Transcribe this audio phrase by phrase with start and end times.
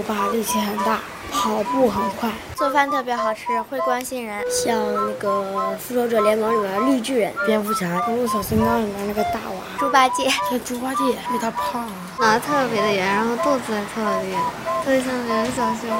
[0.00, 0.98] 我爸力气很大，
[1.30, 4.42] 跑步很快，做饭特别好吃，会关心人。
[4.50, 5.28] 像那个
[5.76, 11.86] 《复仇者联盟》里面的绿巨人、蝙蝠侠，《葫芦小金刚》里面那个大娃，猪八戒，像猪八戒，因为他胖，
[12.18, 14.40] 脑袋特别的圆，然后肚子也特别圆，
[14.82, 15.90] 特别像人小熊。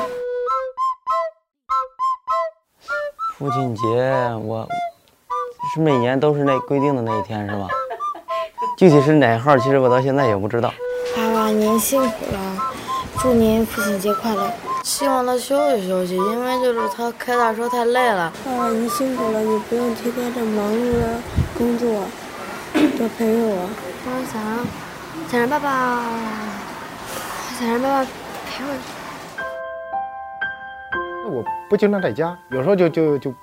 [3.37, 3.82] 父亲节，
[4.43, 4.67] 我
[5.75, 7.69] 是每年都是那规定的那一天，是吧？
[8.79, 10.73] 具体是哪号，其实我到现在也不知道。
[11.14, 12.50] 爸爸，您辛苦了，
[13.23, 14.51] 祝您父亲节快乐。
[14.83, 18.33] 希望他休息休息，因为就是他开大车太累了。
[18.47, 21.20] 爸爸，您辛苦了，你不用天天这忙碌的
[21.59, 22.02] 工作，
[22.73, 23.69] 多陪陪我。
[24.06, 24.66] 我想让，
[25.28, 26.02] 想让爸爸，
[27.59, 28.11] 想让爸爸
[28.48, 28.70] 陪我。
[31.30, 33.34] 我不经常在家，有时候就就就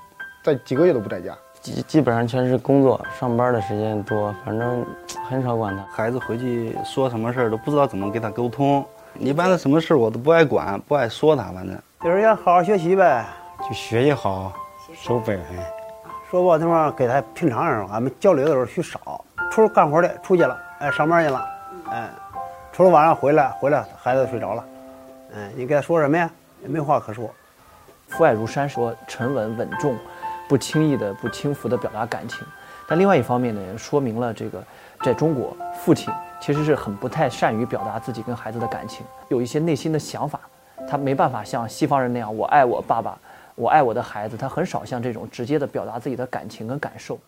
[0.44, 1.38] 在几个月都不在家。
[1.62, 4.84] 基基本上全是工作，上班的时间多，反正
[5.30, 5.84] 很少管他。
[5.92, 8.84] 孩子回去说什么事儿都不知道怎么跟他沟通，
[9.20, 13.26] 一般的什么事儿我都不爱管，不爱说他，反正就是要好好学习呗，
[13.68, 14.54] 就学习好，
[14.94, 15.58] 守本分。
[16.30, 21.48] 说不好听话，给他平常人，俺们交流的时候去少，出去干活的出去了，哎，上班去了，
[21.90, 22.10] 哎，
[22.72, 24.64] 除了晚上回来，回来孩子睡着了，
[25.36, 26.30] 哎，你给他说什么呀？
[26.62, 27.30] 也没话可说。
[28.10, 29.96] 父爱如山，说沉稳稳重。
[30.50, 32.40] 不轻易的、不轻浮的表达感情，
[32.88, 34.64] 但另外一方面呢，也说明了这个，
[35.04, 40.40] 在中国，父亲其实是很不太善于表达自己跟孩子的感情，有一些内心的想法，
[40.88, 43.18] 他没办法像西方人那样，我爱我爸爸，
[43.56, 47.20] 我爱我的孩子，他很少像这种直接的表达自己的感情跟感受。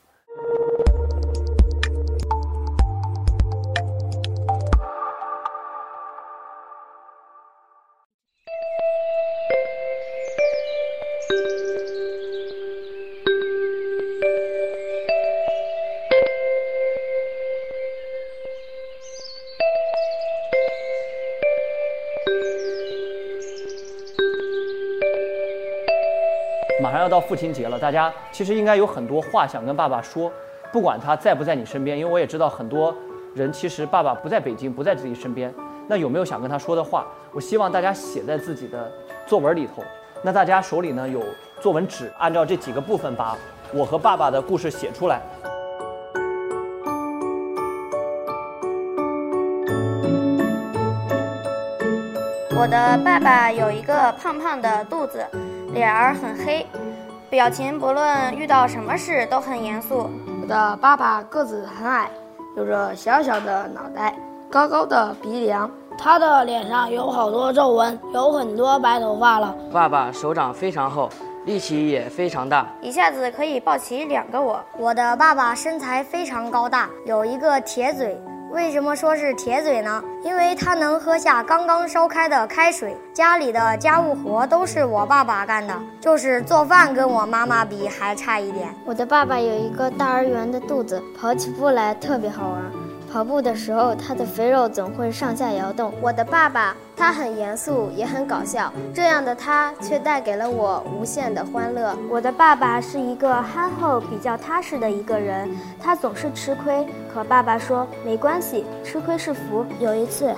[26.99, 30.29] 上要到父亲节了，大家其实应该有很多话想跟爸爸说，
[30.69, 32.93] 不管他在不在你身边，因为我也知道很多
[33.33, 35.53] 人其实爸爸不在北京，不在自己身边。
[35.87, 37.07] 那有没有想跟他说的话？
[37.31, 38.91] 我希望大家写在自己的
[39.25, 39.81] 作文里头。
[40.21, 41.23] 那大家手里呢有
[41.61, 43.37] 作文纸，按照这几个部分把
[43.73, 45.21] 我和爸爸的故事写出来。
[52.57, 55.25] 我的爸爸有一个胖胖的肚子。
[55.71, 56.65] 脸儿很黑，
[57.29, 60.09] 表情不论遇到什么事都很严肃。
[60.41, 62.09] 我的爸爸个子很矮，
[62.57, 64.15] 有着小小的脑袋，
[64.49, 69.55] 高高的鼻梁，他的脸上有好多皱纹，有很多白头发了。
[69.71, 71.07] 爸爸手掌非常厚，
[71.45, 74.59] 力气也非常大，一下子可以抱起两个我。
[74.79, 78.19] 我的爸爸身材非常高大，有一个铁嘴。
[78.51, 80.03] 为什么说是铁嘴呢？
[80.23, 82.97] 因为它能喝下刚刚烧开的开水。
[83.13, 88.73] 家里的家务活都是我爸爸干的，就是做饭跟我妈妈比还差一点。
[88.85, 92.78] 我的爸爸有一个大而圆的肚子，跑起步来特别好玩。
[93.11, 95.91] 跑步的时候，他的肥肉总会上下摇动。
[96.01, 101.97] 我的爸爸，他很严肃，也很搞笑，这样的他却带给了我无限的欢乐。
[102.09, 105.49] 我的爸爸是一个憨厚、比较踏实的一个人，
[105.81, 109.65] 他总是吃亏，可爸爸说没关系，吃亏是福。
[109.79, 110.33] 有一次。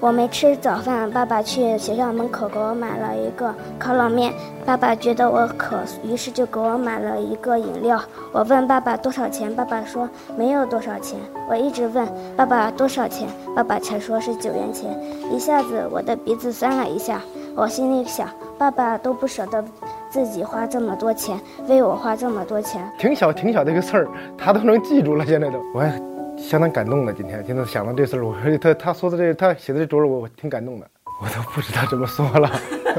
[0.00, 4.32] 我没吃早饭，爸爸去学校门口给我买了一个烤冷面。
[4.66, 7.98] 爸爸觉得我渴，于是就给我买了一个饮料。
[8.32, 11.18] 我问爸爸多少钱，爸爸说没有多少钱。
[11.48, 12.06] 我一直问
[12.36, 14.90] 爸爸多少钱，爸爸才说是九元钱。
[15.32, 17.20] 一下子我的鼻子酸了一下，
[17.56, 18.28] 我心里想，
[18.58, 19.64] 爸爸都不舍得
[20.10, 22.86] 自己花这么多钱，为我花这么多钱。
[22.98, 25.82] 挺小挺小的一个事儿，他都能记住了，现在都我。
[26.36, 30.86] 相当感动的，今天现在想到这事儿，我说他他说的这他写的这作文，我我挺感动的，
[31.20, 32.50] 我都不知道怎么说了。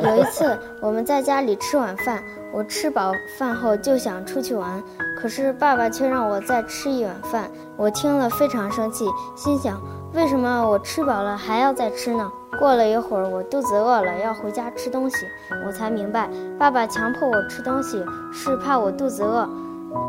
[0.03, 4.83] 有一次我们在家里吃晚饭，我吃饱饭后就想出去玩，
[5.17, 9.05] 可是爸爸却让我再吃一碗饭，我听了非常生气，
[9.37, 9.81] 心想
[10.13, 12.29] 为什么我吃饱了还要再吃呢？
[12.59, 15.17] 过了一会儿，我肚子饿了，要回家吃东西，
[15.65, 18.03] 我才明白，爸爸强迫我吃东西
[18.33, 19.47] 是怕我肚子饿。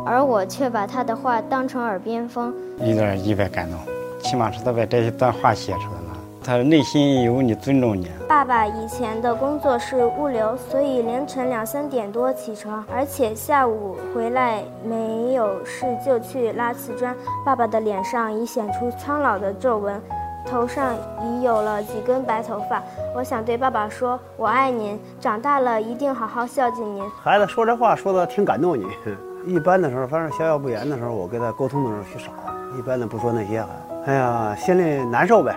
[0.04, 3.78] 而我却把他的话当成耳边风，有点意外感动，
[4.22, 8.08] 起码是他把这一段话写出来了，他内心有你尊重你。
[8.28, 17.14] 爸爸以前的工作是物流，所以凌晨两三点多起床，而且下午回来没有事就去拉瓷砖。
[17.44, 20.00] 爸爸的脸上已显出苍老的皱纹，
[20.48, 20.94] 头上
[21.24, 22.82] 已有了几根白头发。
[23.14, 28.84] 我想对爸爸说：“我爱您，长大了一定好好孝敬您。”孩子说这话说的挺感动你。
[29.46, 32.32] 一般的时候，反正小小不言的时候，我跟他沟通的时候去少。
[32.76, 33.64] 一般的不说那些，
[34.04, 35.56] 哎呀，心里难受呗。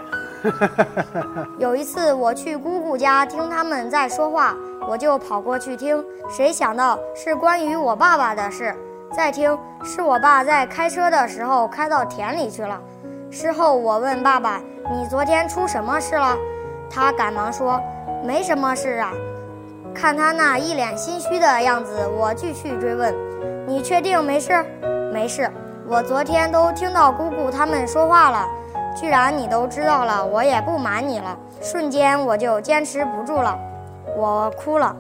[1.58, 4.56] 有一次我去姑姑家听他们在说话，
[4.88, 8.74] 我就跑过去听，谁想到是关于我爸爸的事。
[9.12, 12.80] 再听，是我爸在开车的时候开到田里去了。
[13.32, 14.62] 事后我问爸爸
[14.94, 16.38] ：“你昨天出什么事了？”
[16.90, 17.82] 他赶忙说
[18.24, 19.12] ：“没什么事啊。”
[19.94, 23.14] 看他那一脸心虚的样子，我继续追问
[23.70, 24.66] ：“你确定没事
[25.14, 25.48] ？”“没事。”
[25.88, 28.48] 我昨天都听到姑姑他们说话了。
[28.96, 31.38] 居然你都知道了，我也不瞒你了。
[31.62, 33.56] 瞬间我就坚持不住了，
[34.18, 34.96] 我哭了。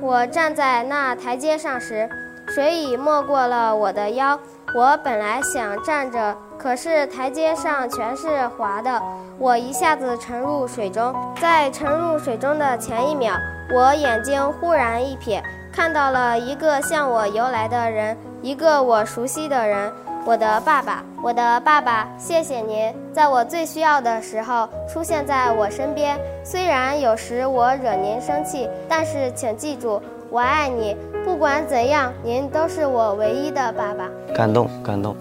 [0.00, 2.08] 我站在那台阶上时，
[2.48, 4.38] 水已没过了我的腰。
[4.74, 9.00] 我本来想站着，可是台阶上全是滑的，
[9.38, 11.14] 我一下子沉入水中。
[11.38, 13.34] 在沉入水中的前一秒，
[13.74, 15.42] 我眼睛忽然一瞥，
[15.76, 19.92] 看到了一个向我游来的人，一个我熟悉的人。
[20.24, 26.18] 我的爸爸，我的爸爸，谢谢您，在我最需要的时候出现在我身边。
[26.42, 30.00] 虽然有时我惹您生气，但是请记住，
[30.30, 30.96] 我爱你。
[31.26, 34.08] 不管怎样，您都是我唯一的爸爸。
[34.34, 35.14] 感动，感动，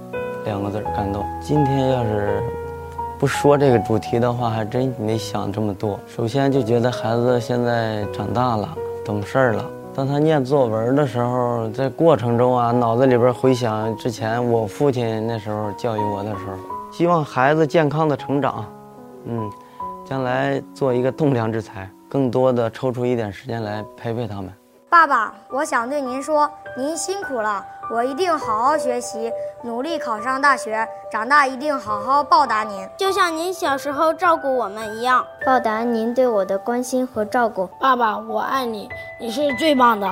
[0.45, 1.25] 两个字，感动。
[1.41, 2.41] 今天要是
[3.19, 5.99] 不说这个主题的话，还真没想这么多。
[6.07, 8.69] 首先就觉得孩子现在长大了，
[9.03, 9.65] 懂事儿了。
[9.95, 16.57] 当他念作文的时候，在过程中啊，脑子里边回想之前我父亲那时候教育我的时候，
[16.91, 18.65] 希望孩子健康的成长，
[19.23, 19.49] 嗯，
[20.03, 24.51] 将来做一个栋梁之才，更多的抽出一点时间来陪陪他们。
[24.95, 27.61] 爸爸，我想对您说，您辛苦了。
[27.91, 29.29] 我一定好好学习，
[29.61, 37.67] 努力考上大学，长大一定好好报答您，就像您小时候照顾我们一样，报答您对我的关心和照顾。
[37.77, 38.89] 爸爸，我爱你，
[39.19, 40.07] 你是最棒的。